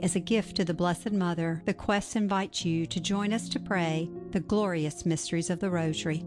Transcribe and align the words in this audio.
As 0.00 0.14
a 0.14 0.20
gift 0.20 0.56
to 0.56 0.64
the 0.64 0.74
Blessed 0.74 1.12
Mother, 1.12 1.62
the 1.64 1.72
Quest 1.72 2.16
invites 2.16 2.66
you 2.66 2.84
to 2.84 3.00
join 3.00 3.32
us 3.32 3.48
to 3.48 3.58
pray 3.58 4.10
the 4.30 4.40
glorious 4.40 5.06
mysteries 5.06 5.48
of 5.48 5.58
the 5.58 5.70
Rosary. 5.70 6.18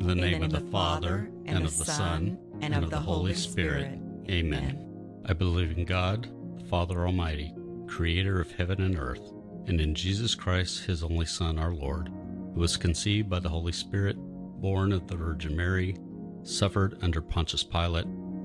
In 0.00 0.06
the 0.06 0.14
name 0.14 0.42
of 0.42 0.50
the 0.50 0.60
Father, 0.70 1.30
and 1.46 1.64
of 1.64 1.78
the 1.78 1.86
Son, 1.86 2.38
and 2.60 2.74
of 2.74 2.90
the 2.90 2.98
Holy 2.98 3.32
Spirit. 3.32 3.98
Amen. 4.28 5.22
I 5.24 5.32
believe 5.32 5.78
in 5.78 5.86
God, 5.86 6.28
the 6.58 6.64
Father 6.66 7.06
Almighty, 7.06 7.54
creator 7.86 8.38
of 8.38 8.52
heaven 8.52 8.82
and 8.82 8.98
earth, 8.98 9.32
and 9.66 9.80
in 9.80 9.94
Jesus 9.94 10.34
Christ, 10.34 10.84
his 10.84 11.02
only 11.02 11.26
Son, 11.26 11.58
our 11.58 11.72
Lord, 11.72 12.08
who 12.54 12.60
was 12.60 12.76
conceived 12.76 13.30
by 13.30 13.40
the 13.40 13.48
Holy 13.48 13.72
Spirit, 13.72 14.16
born 14.18 14.92
of 14.92 15.06
the 15.06 15.16
Virgin 15.16 15.56
Mary, 15.56 15.96
suffered 16.42 16.98
under 17.00 17.22
Pontius 17.22 17.64
Pilate, 17.64 18.06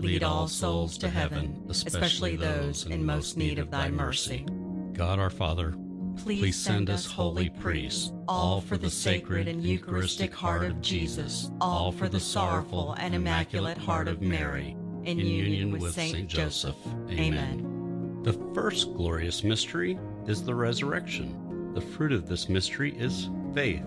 lead 0.00 0.22
all 0.22 0.48
souls 0.48 0.98
to 0.98 1.08
heaven, 1.08 1.62
especially 1.68 2.36
those 2.36 2.86
in 2.86 3.04
most 3.04 3.36
need 3.36 3.58
of 3.58 3.70
thy 3.70 3.90
mercy. 3.90 4.46
God 4.92 5.18
our 5.18 5.30
Father, 5.30 5.74
Please 6.16 6.56
send 6.56 6.90
us 6.90 7.06
holy 7.06 7.48
priests, 7.48 8.12
all 8.28 8.60
for 8.60 8.76
the 8.76 8.90
sacred 8.90 9.48
and 9.48 9.64
Eucharistic 9.64 10.34
heart 10.34 10.64
of 10.64 10.80
Jesus, 10.80 11.50
all 11.60 11.92
for 11.92 12.08
the 12.08 12.20
sorrowful 12.20 12.94
and 12.98 13.14
immaculate 13.14 13.78
heart 13.78 14.06
of 14.06 14.20
Mary, 14.20 14.76
in 15.04 15.18
union 15.18 15.78
with 15.78 15.94
Saint 15.94 16.28
Joseph. 16.28 16.76
Amen. 17.10 18.20
The 18.22 18.34
first 18.54 18.92
glorious 18.94 19.42
mystery 19.42 19.98
is 20.26 20.42
the 20.42 20.54
resurrection. 20.54 21.72
The 21.74 21.80
fruit 21.80 22.12
of 22.12 22.28
this 22.28 22.48
mystery 22.48 22.94
is 22.98 23.30
faith. 23.54 23.84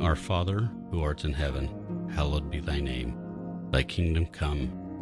Our 0.00 0.16
Father, 0.16 0.68
who 0.90 1.02
art 1.02 1.24
in 1.24 1.32
heaven, 1.32 2.08
hallowed 2.12 2.50
be 2.50 2.58
thy 2.58 2.80
name. 2.80 3.16
Thy 3.70 3.84
kingdom 3.84 4.26
come, 4.26 4.72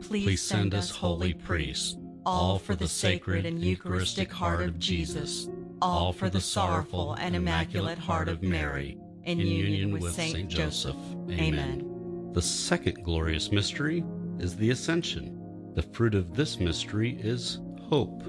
please 0.00 0.42
send 0.42 0.74
us 0.74 0.90
holy 0.90 1.34
priests, 1.34 1.96
all 2.24 2.58
for 2.58 2.74
the 2.74 2.88
sacred 2.88 3.46
and 3.46 3.62
Eucharistic 3.62 4.30
heart 4.30 4.62
of 4.62 4.78
Jesus, 4.78 5.48
all 5.82 6.12
for 6.12 6.28
the 6.28 6.40
sorrowful 6.40 7.14
and 7.14 7.36
immaculate 7.36 7.98
heart 7.98 8.28
of 8.28 8.42
Mary, 8.42 8.98
in 9.24 9.38
union 9.38 9.92
with 9.92 10.14
Saint 10.14 10.48
Joseph. 10.48 10.96
Amen. 11.30 12.30
The 12.32 12.42
second 12.42 13.02
glorious 13.02 13.50
mystery 13.50 14.04
is 14.38 14.56
the 14.56 14.70
Ascension. 14.70 15.72
The 15.74 15.82
fruit 15.82 16.14
of 16.14 16.34
this 16.34 16.58
mystery 16.58 17.18
is 17.20 17.60
hope. 17.88 18.22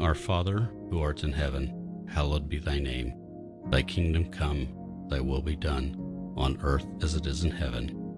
Our 0.00 0.14
Father, 0.14 0.70
who 0.88 1.00
art 1.00 1.24
in 1.24 1.32
heaven, 1.32 2.06
hallowed 2.08 2.48
be 2.48 2.58
thy 2.58 2.78
name. 2.78 3.14
Thy 3.68 3.82
kingdom 3.82 4.30
come, 4.30 5.06
thy 5.08 5.20
will 5.20 5.42
be 5.42 5.56
done, 5.56 5.96
on 6.36 6.58
earth 6.62 6.86
as 7.02 7.14
it 7.14 7.26
is 7.26 7.44
in 7.44 7.50
heaven. 7.50 7.99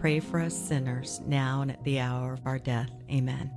pray 0.00 0.20
for 0.20 0.40
us 0.40 0.56
sinners, 0.56 1.20
now 1.26 1.62
and 1.62 1.72
at 1.72 1.82
the 1.82 1.98
hour 1.98 2.32
of 2.34 2.46
our 2.46 2.58
death. 2.58 2.90
Amen. 3.10 3.50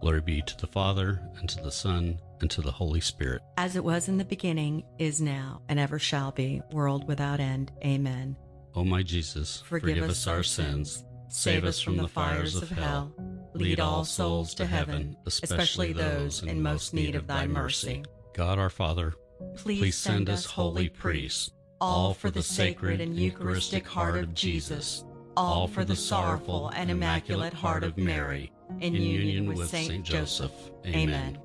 Glory 0.00 0.20
be 0.20 0.42
to 0.42 0.56
the 0.58 0.66
Father, 0.66 1.20
and 1.38 1.48
to 1.48 1.62
the 1.62 1.72
Son, 1.72 2.18
and 2.40 2.50
to 2.50 2.60
the 2.60 2.70
Holy 2.70 3.00
Spirit. 3.00 3.42
As 3.56 3.74
it 3.74 3.82
was 3.82 4.08
in 4.08 4.18
the 4.18 4.24
beginning, 4.24 4.84
is 4.98 5.20
now, 5.20 5.62
and 5.68 5.78
ever 5.78 5.98
shall 5.98 6.30
be, 6.30 6.60
world 6.72 7.08
without 7.08 7.40
end. 7.40 7.72
Amen. 7.84 8.36
O 8.74 8.84
my 8.84 9.02
Jesus, 9.02 9.62
forgive, 9.62 9.96
forgive 9.96 10.10
us 10.10 10.26
our 10.26 10.42
sins, 10.42 11.04
save 11.28 11.64
us 11.64 11.80
from 11.80 11.96
the 11.96 12.06
fires 12.06 12.54
of 12.54 12.68
hell, 12.68 13.12
lead 13.54 13.80
all 13.80 14.04
souls 14.04 14.54
to 14.54 14.66
heaven, 14.66 15.16
especially 15.26 15.92
those 15.92 16.42
in 16.42 16.62
most 16.62 16.94
need 16.94 17.16
of 17.16 17.26
thy 17.26 17.46
mercy. 17.46 18.04
God 18.34 18.58
our 18.58 18.70
Father, 18.70 19.14
please 19.56 19.96
send 19.96 20.28
us 20.28 20.44
holy 20.44 20.88
priests, 20.90 21.50
all 21.80 22.14
for 22.14 22.30
the 22.30 22.42
sacred 22.42 23.00
and 23.00 23.16
Eucharistic 23.16 23.86
heart 23.86 24.18
of 24.18 24.34
Jesus, 24.34 25.04
all 25.38 25.68
for 25.68 25.84
the 25.84 25.94
sorrowful 25.94 26.68
and 26.74 26.90
immaculate 26.90 27.52
heart 27.52 27.84
of 27.84 27.96
Mary, 27.96 28.50
in 28.80 28.92
union 28.92 29.46
with 29.46 29.68
Saint 29.68 30.04
Joseph. 30.04 30.52
Amen. 30.84 31.38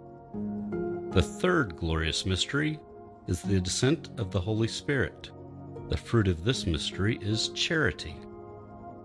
The 1.12 1.22
third 1.22 1.78
glorious 1.78 2.26
mystery 2.26 2.80
is 3.28 3.44
the 3.44 3.62
descent 3.62 4.10
of 4.18 4.32
the 4.32 4.42
Holy 4.42 4.68
Spirit. 4.68 5.30
The 5.90 5.98
fruit 5.98 6.28
of 6.28 6.44
this 6.44 6.66
mystery 6.66 7.20
is 7.22 7.50
charity. 7.50 8.16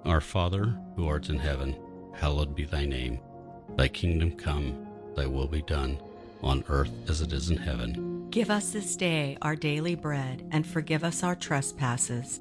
Our 0.06 0.22
Father, 0.22 0.74
who 0.96 1.06
art 1.06 1.28
in 1.28 1.38
heaven, 1.38 1.76
hallowed 2.14 2.56
be 2.56 2.64
thy 2.64 2.86
name. 2.86 3.20
Thy 3.76 3.88
kingdom 3.88 4.32
come, 4.32 4.86
thy 5.14 5.26
will 5.26 5.48
be 5.48 5.62
done, 5.62 6.00
on 6.42 6.64
earth 6.70 6.92
as 7.10 7.20
it 7.20 7.34
is 7.34 7.50
in 7.50 7.58
heaven. 7.58 8.30
Give 8.30 8.50
us 8.50 8.70
this 8.70 8.96
day 8.96 9.36
our 9.42 9.54
daily 9.54 9.96
bread, 9.96 10.48
and 10.50 10.66
forgive 10.66 11.04
us 11.04 11.22
our 11.22 11.34
trespasses, 11.34 12.40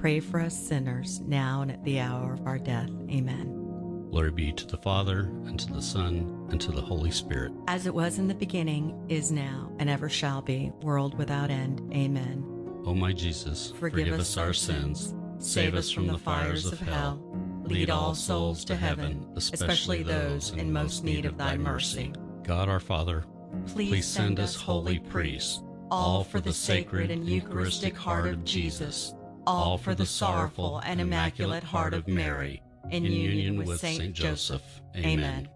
pray 0.00 0.18
for 0.18 0.40
us 0.40 0.58
sinners, 0.58 1.20
now 1.26 1.60
and 1.60 1.70
at 1.70 1.84
the 1.84 2.00
hour 2.00 2.32
of 2.32 2.46
our 2.46 2.58
death. 2.58 2.88
Amen. 3.10 4.08
Glory 4.10 4.30
be 4.30 4.50
to 4.50 4.66
the 4.66 4.78
Father, 4.78 5.30
and 5.44 5.60
to 5.60 5.70
the 5.70 5.82
Son, 5.82 6.48
and 6.50 6.58
to 6.58 6.72
the 6.72 6.80
Holy 6.80 7.10
Spirit. 7.10 7.52
As 7.68 7.84
it 7.84 7.92
was 7.92 8.18
in 8.18 8.26
the 8.26 8.34
beginning, 8.34 8.98
is 9.10 9.30
now, 9.30 9.70
and 9.78 9.90
ever 9.90 10.08
shall 10.08 10.40
be, 10.40 10.72
world 10.80 11.18
without 11.18 11.50
end. 11.50 11.82
Amen. 11.92 12.42
O 12.86 12.94
my 12.94 13.12
Jesus, 13.12 13.74
Forgive, 13.78 14.18
us 14.18 14.38
our 14.38 14.54
sins, 14.54 15.14
save 15.38 15.74
us 15.74 15.90
from 15.90 16.06
the 16.06 16.16
fires 16.16 16.64
of 16.64 16.80
hell, 16.80 17.22
lead 17.64 17.90
all 17.90 18.14
souls 18.14 18.64
to 18.64 18.76
heaven, 18.76 19.28
especially 19.36 20.02
those 20.02 20.52
in 20.52 20.72
most 20.72 21.04
need 21.04 21.26
of 21.26 21.36
thy 21.36 21.58
mercy. 21.58 22.10
God 22.42 22.70
our 22.70 22.80
Father, 22.80 23.26
Please 23.66 24.06
send 24.06 24.40
us 24.40 24.56
holy 24.56 24.98
priests, 24.98 25.62
all 25.90 26.24
for 26.24 26.40
the 26.40 26.54
sacred 26.54 27.10
and 27.10 27.28
Eucharistic 27.28 27.94
heart 27.94 28.28
of 28.28 28.44
Jesus, 28.44 29.14
all 29.46 29.78
for 29.78 29.94
the 29.94 30.06
sorrowful 30.06 30.80
and 30.84 31.00
immaculate 31.00 31.64
heart 31.64 31.94
of 31.94 32.08
Mary, 32.08 32.62
in 32.90 33.04
union 33.04 33.56
with 33.56 33.80
Saint 33.80 34.14
Joseph. 34.14 34.62
Amen. 34.96 35.48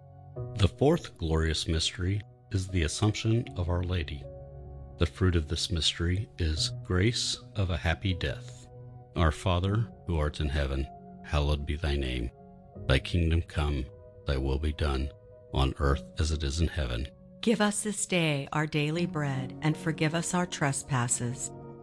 The 0.56 0.68
fourth 0.68 1.16
glorious 1.18 1.68
mystery 1.68 2.20
is 2.50 2.68
the 2.68 2.82
Assumption 2.82 3.44
of 3.56 3.68
Our 3.68 3.82
Lady. 3.82 4.22
The 4.98 5.06
fruit 5.06 5.36
of 5.36 5.48
this 5.48 5.70
mystery 5.70 6.28
is 6.38 6.72
grace 6.84 7.38
of 7.56 7.70
a 7.70 7.76
happy 7.76 8.14
death. 8.14 8.66
Our 9.16 9.32
Father, 9.32 9.88
who 10.06 10.18
art 10.18 10.40
in 10.40 10.48
heaven, 10.48 10.86
hallowed 11.24 11.66
be 11.66 11.76
thy 11.76 11.96
name. 11.96 12.30
Thy 12.86 12.98
kingdom 12.98 13.42
come, 13.42 13.86
thy 14.26 14.36
will 14.36 14.58
be 14.58 14.72
done, 14.72 15.10
on 15.52 15.74
earth 15.78 16.04
as 16.18 16.30
it 16.30 16.42
is 16.42 16.60
in 16.60 16.68
heaven. 16.68 17.08
Give 17.40 17.60
us 17.60 17.82
this 17.82 18.06
day 18.06 18.48
our 18.52 18.66
daily 18.66 19.06
bread, 19.06 19.54
and 19.62 19.76
forgive 19.76 20.14
us 20.14 20.32
our 20.34 20.46
trespasses, 20.46 21.50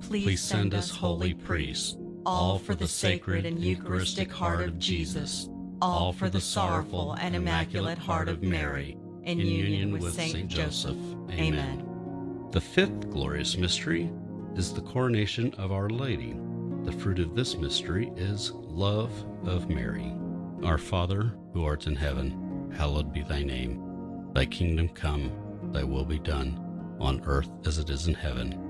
please 0.00 0.40
send 0.42 0.74
us 0.74 0.90
holy 0.90 1.34
priests, 1.34 1.96
all 2.26 2.58
for 2.58 2.74
the 2.74 2.88
sacred 2.88 3.46
and 3.46 3.58
Eucharistic 3.58 4.30
heart 4.30 4.62
of 4.62 4.78
Jesus, 4.78 5.48
all 5.80 6.12
for 6.12 6.28
the 6.28 6.40
sorrowful 6.40 7.14
and 7.14 7.34
immaculate 7.34 7.98
heart 7.98 8.28
of 8.28 8.42
Mary, 8.42 8.96
in 9.24 9.38
union 9.38 9.92
with 9.92 10.14
Saint 10.14 10.48
Joseph. 10.48 10.96
Amen. 11.30 11.86
The 12.52 12.60
fifth 12.60 13.10
glorious 13.10 13.56
mystery 13.56 14.10
is 14.54 14.72
the 14.72 14.80
coronation 14.80 15.54
of 15.54 15.72
Our 15.72 15.88
Lady. 15.88 16.36
The 16.84 16.92
fruit 16.92 17.18
of 17.18 17.34
this 17.34 17.56
mystery 17.56 18.10
is 18.16 18.52
love 18.52 19.12
of 19.46 19.68
Mary. 19.68 20.12
Our 20.64 20.78
Father, 20.78 21.34
who 21.52 21.64
art 21.64 21.86
in 21.86 21.94
heaven, 21.94 22.72
hallowed 22.76 23.12
be 23.12 23.22
thy 23.22 23.42
name. 23.42 24.30
Thy 24.34 24.46
kingdom 24.46 24.88
come, 24.88 25.32
thy 25.72 25.84
will 25.84 26.04
be 26.04 26.18
done, 26.18 26.96
on 26.98 27.22
earth 27.24 27.50
as 27.64 27.78
it 27.78 27.90
is 27.90 28.06
in 28.06 28.14
heaven. 28.14 28.69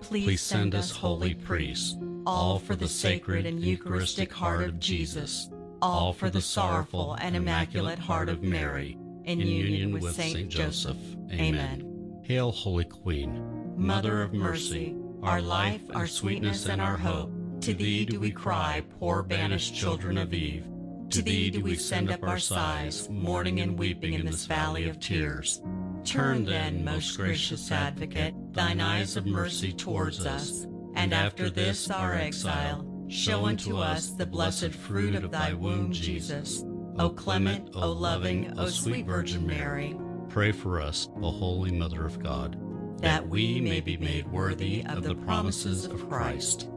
please, 0.00 0.40
send 0.40 0.74
us 0.74 0.90
holy 0.90 1.34
priests, 1.34 1.96
all 2.26 2.58
for 2.58 2.76
the 2.76 2.88
sacred 2.88 3.46
and 3.46 3.60
Eucharistic 3.60 4.32
heart 4.32 4.62
of 4.62 4.78
Jesus, 4.78 5.50
all 5.82 6.12
for 6.12 6.30
the 6.30 6.40
sorrowful 6.40 7.14
and 7.20 7.36
immaculate 7.36 7.98
heart 7.98 8.28
of 8.28 8.42
Mary 8.42 8.98
in 9.24 9.40
union 9.40 9.92
with 9.92 10.14
Saint 10.14 10.48
Joseph. 10.48 10.96
Amen. 11.32 12.20
Hail, 12.24 12.50
Holy 12.50 12.84
Queen, 12.84 13.74
Mother 13.76 14.22
of 14.22 14.32
mercy, 14.32 14.94
our 15.22 15.40
life, 15.40 15.82
our 15.94 16.06
sweetness, 16.06 16.66
and 16.66 16.80
our 16.80 16.96
hope. 16.96 17.30
To 17.62 17.74
thee 17.74 18.04
do 18.04 18.18
we 18.18 18.30
cry, 18.30 18.82
poor 18.98 19.22
banished 19.22 19.74
children 19.74 20.16
of 20.18 20.32
Eve. 20.32 20.64
To 21.10 21.22
thee 21.22 21.50
do 21.50 21.60
we 21.60 21.74
send 21.74 22.10
up 22.10 22.22
our 22.22 22.38
sighs, 22.38 23.08
mourning 23.10 23.60
and 23.60 23.78
weeping 23.78 24.14
in 24.14 24.24
this 24.24 24.46
valley 24.46 24.88
of 24.88 25.00
tears. 25.00 25.60
Turn 26.04 26.44
then, 26.44 26.84
most 26.84 27.16
gracious 27.16 27.70
advocate, 27.70 28.34
thine 28.52 28.80
eyes 28.80 29.16
of 29.16 29.26
mercy 29.26 29.72
towards 29.72 30.26
us, 30.26 30.66
and 30.94 31.12
after 31.12 31.50
this 31.50 31.90
our 31.90 32.14
exile, 32.14 32.86
show 33.08 33.46
unto 33.46 33.76
us 33.76 34.10
the 34.10 34.26
blessed 34.26 34.72
fruit 34.72 35.14
of 35.14 35.30
thy 35.30 35.52
womb, 35.52 35.92
Jesus. 35.92 36.64
O 36.98 37.10
clement, 37.10 37.70
O 37.74 37.92
loving, 37.92 38.58
O 38.58 38.68
sweet 38.68 39.06
Virgin 39.06 39.46
Mary, 39.46 39.96
pray 40.28 40.52
for 40.52 40.80
us, 40.80 41.08
O 41.22 41.30
Holy 41.30 41.70
Mother 41.70 42.04
of 42.06 42.22
God, 42.22 42.58
that 43.00 43.26
we 43.26 43.60
may 43.60 43.80
be 43.80 43.96
made 43.96 44.30
worthy 44.30 44.84
of 44.86 45.02
the 45.02 45.14
promises 45.14 45.86
of 45.86 46.08
Christ. 46.08 46.68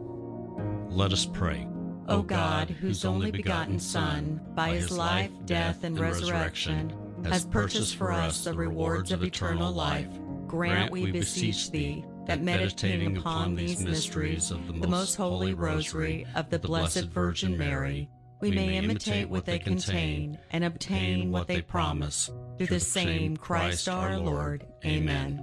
Let 0.90 1.14
us 1.14 1.26
pray. 1.26 1.68
O 2.08 2.22
God, 2.22 2.70
whose 2.70 3.06
only 3.06 3.32
begotten 3.32 3.80
Son, 3.80 4.42
by 4.54 4.70
his 4.70 4.92
life, 4.92 5.32
death, 5.46 5.84
and 5.84 5.98
resurrection, 6.00 6.94
has 7.26 7.46
purchased 7.46 7.96
for 7.96 8.12
us 8.12 8.44
the 8.44 8.54
rewards 8.54 9.12
of 9.12 9.24
eternal 9.24 9.72
life, 9.72 10.08
grant, 10.48 10.92
we 10.92 11.12
beseech 11.12 11.72
thee, 11.72 12.06
that 12.26 12.42
meditating 12.42 13.18
upon 13.18 13.56
these 13.56 13.82
mysteries 13.82 14.52
of 14.52 14.68
the 14.68 14.88
most 14.88 15.16
holy 15.16 15.54
rosary 15.54 16.26
of 16.36 16.50
the 16.50 16.60
Blessed 16.60 17.06
Virgin 17.06 17.58
Mary, 17.58 18.10
we 18.42 18.52
may 18.52 18.78
imitate 18.78 19.30
what 19.30 19.46
they 19.46 19.60
contain 19.60 20.38
and 20.52 20.64
obtain 20.64 21.32
what 21.32 21.48
they 21.48 21.62
promise. 21.62 22.30
Through 22.58 22.68
the 22.68 22.80
same 22.80 23.38
Christ 23.38 23.88
our 23.88 24.18
Lord. 24.18 24.66
Amen. 24.86 25.42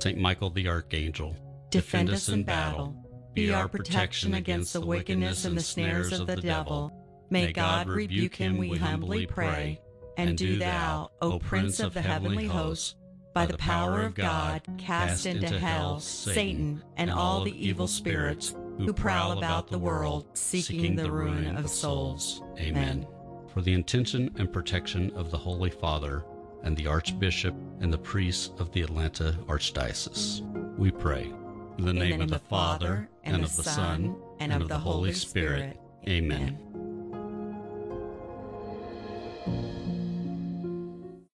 Saint 0.00 0.18
Michael 0.18 0.50
the 0.50 0.68
Archangel, 0.68 1.36
Defend 1.70 2.10
us 2.10 2.28
in 2.28 2.44
battle. 2.44 2.96
Be 3.34 3.52
our 3.52 3.66
protection 3.66 4.34
against 4.34 4.72
the 4.72 4.80
wickedness 4.80 5.44
and 5.44 5.56
the 5.56 5.62
snares 5.62 6.12
of 6.12 6.26
the 6.26 6.36
devil. 6.36 6.92
May 7.30 7.52
God 7.52 7.88
rebuke 7.88 8.34
him, 8.34 8.58
we 8.58 8.76
humbly 8.76 9.26
pray. 9.26 9.80
And 10.16 10.36
do 10.36 10.58
thou, 10.58 11.10
O 11.20 11.38
Prince 11.38 11.80
of 11.80 11.94
the 11.94 12.02
heavenly 12.02 12.46
hosts, 12.46 12.96
by 13.34 13.46
the 13.46 13.56
power 13.56 14.02
of 14.02 14.14
God, 14.14 14.62
cast 14.78 15.26
into 15.26 15.58
hell 15.58 16.00
Satan 16.00 16.82
and 16.96 17.10
all 17.10 17.44
the 17.44 17.66
evil 17.66 17.86
spirits 17.86 18.54
who 18.78 18.92
prowl 18.92 19.38
about 19.38 19.68
the 19.68 19.78
world 19.78 20.26
seeking 20.36 20.96
the 20.96 21.10
ruin 21.10 21.56
of 21.56 21.68
souls. 21.68 22.42
Amen. 22.58 23.06
For 23.52 23.60
the 23.60 23.72
intention 23.72 24.34
and 24.38 24.52
protection 24.52 25.10
of 25.14 25.30
the 25.30 25.38
Holy 25.38 25.70
Father 25.70 26.24
and 26.62 26.76
the 26.76 26.86
Archbishop 26.86 27.54
and 27.80 27.92
the 27.92 27.98
priests 27.98 28.50
of 28.58 28.72
the 28.72 28.82
Atlanta 28.82 29.36
Archdiocese, 29.46 30.42
we 30.78 30.90
pray. 30.90 31.32
In 31.78 31.84
the 31.84 31.92
name, 31.92 32.14
In 32.14 32.22
of 32.22 32.30
the 32.30 32.38
Father, 32.38 33.08
and 33.24 33.42
of 33.42 33.56
the 33.56 33.62
Son, 33.62 34.16
and 34.40 34.52
of 34.52 34.68
the 34.68 34.78
Holy 34.78 35.12
Spirit. 35.12 35.78
Amen. 36.06 36.58